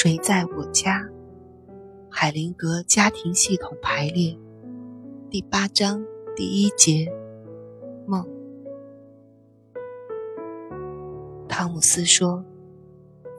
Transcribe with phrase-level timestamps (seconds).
[0.00, 1.04] 谁在我家？
[2.08, 4.38] 海灵格家庭系统排列
[5.28, 6.06] 第八章
[6.36, 7.12] 第一节
[8.06, 8.24] 梦。
[11.48, 12.44] 汤姆斯说：“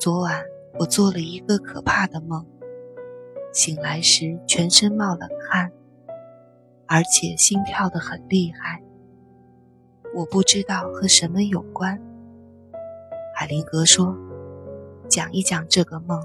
[0.02, 0.44] 昨晚
[0.78, 2.46] 我做了一个可怕的梦，
[3.54, 5.72] 醒来时全身冒冷汗，
[6.88, 8.84] 而且心跳得很厉害。
[10.14, 11.98] 我不知道和什么有关。”
[13.34, 14.14] 海灵格说
[15.08, 16.22] ：“讲一讲这个梦。”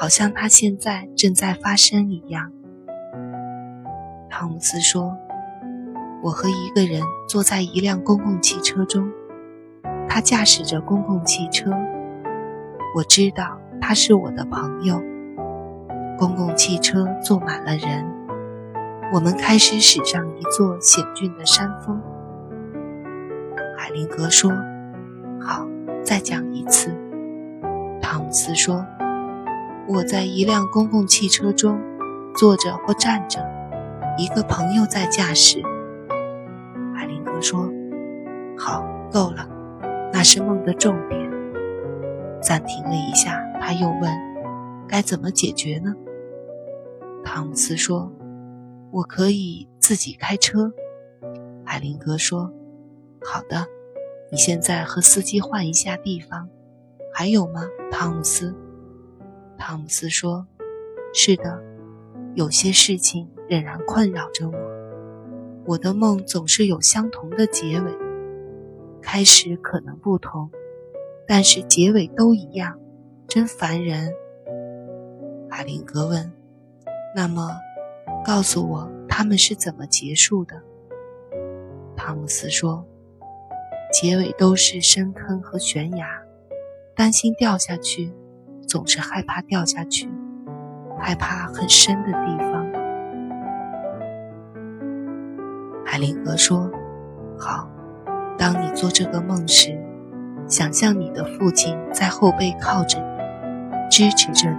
[0.00, 2.52] 好像它现在正在发生一样。
[4.30, 5.16] 汤姆斯说
[6.22, 9.10] ：“我和一个人坐在一辆公共汽车中，
[10.08, 11.72] 他驾驶着公共汽车。
[12.94, 15.02] 我知道他是我的朋友。
[16.16, 18.06] 公共汽车坐满了人，
[19.12, 22.00] 我们开始驶上一座险峻的山峰。”
[23.76, 24.52] 海灵格说
[25.42, 25.66] ：“好，
[26.04, 26.94] 再讲一次。”
[28.00, 28.86] 汤姆斯说。
[29.90, 31.80] 我在一辆公共汽车中，
[32.34, 33.40] 坐着或站着，
[34.18, 35.62] 一个朋友在驾驶。
[36.94, 37.70] 海林格说
[38.58, 39.48] ：“好，够了，
[40.12, 41.30] 那是梦的重点。”
[42.42, 44.12] 暂停了一下，他又问
[44.86, 45.94] ：“该怎么解决呢？”
[47.24, 48.12] 汤姆斯说
[48.92, 50.70] ：“我可以自己开车。”
[51.64, 52.52] 海林格说
[53.24, 53.66] ：“好的，
[54.30, 56.50] 你现在和司机换一下地方。
[57.14, 58.54] 还有吗，汤姆斯？”
[59.58, 60.46] 汤姆斯说
[61.12, 61.62] ：“是的，
[62.34, 64.56] 有些事情仍然困扰着我。
[65.66, 67.92] 我的梦总是有相同的结尾，
[69.02, 70.48] 开始可能不同，
[71.26, 72.78] 但是结尾都一样，
[73.26, 74.14] 真烦人。”
[75.50, 76.32] 海林格问
[77.14, 77.50] ：“那么，
[78.24, 80.62] 告诉我他们是怎么结束的？”
[81.96, 82.86] 汤姆斯说
[83.92, 86.22] ：“结尾都是深坑和悬崖，
[86.94, 88.12] 担心掉下去。”
[88.68, 90.10] 总是害怕掉下去，
[91.00, 92.68] 害怕很深的地方。
[95.86, 96.70] 海灵格说
[97.40, 97.66] ：“好，
[98.36, 99.82] 当你做这个梦时，
[100.46, 103.06] 想象你的父亲在后背靠着你，
[103.90, 104.58] 支持着你。”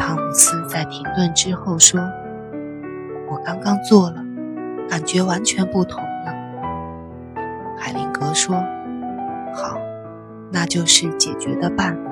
[0.00, 2.00] 汤姆斯在停顿之后说
[3.30, 4.24] ：“我刚刚做了，
[4.88, 6.34] 感觉完全不同了。”
[7.76, 8.56] 海灵格说：“。”
[10.52, 12.10] 那就是解决的办法。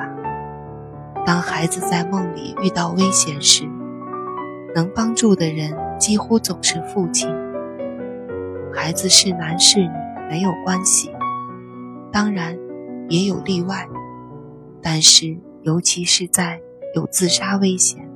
[1.26, 3.64] 当孩子在梦里遇到危险时，
[4.74, 7.28] 能帮助的人几乎总是父亲。
[8.74, 9.88] 孩子是男是女
[10.28, 11.10] 没有关系，
[12.12, 12.58] 当然
[13.08, 13.88] 也有例外。
[14.82, 16.60] 但是，尤其是在
[16.94, 18.06] 有自杀危险、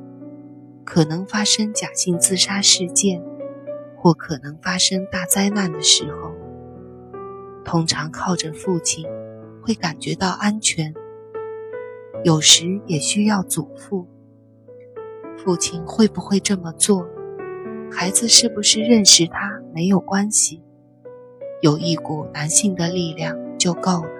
[0.85, 3.23] 可能发生假性自杀事件
[3.97, 6.33] 或可能发生大灾难的时候，
[7.65, 9.09] 通常靠着父亲。
[9.69, 10.95] 会感觉到安全，
[12.25, 14.09] 有时也需要祖父。
[15.37, 17.06] 父亲会不会这么做？
[17.93, 19.61] 孩子是不是认识他？
[19.75, 20.62] 没有关系，
[21.61, 24.18] 有一股男性的力量就够了。